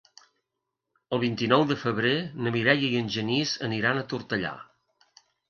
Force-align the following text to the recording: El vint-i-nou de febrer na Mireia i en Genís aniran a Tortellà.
El 1.17 1.19
vint-i-nou 1.23 1.65
de 1.71 1.77
febrer 1.81 2.13
na 2.47 2.55
Mireia 2.57 2.89
i 2.89 2.99
en 3.03 3.13
Genís 3.17 3.53
aniran 3.69 4.01
a 4.03 4.07
Tortellà. 4.15 4.57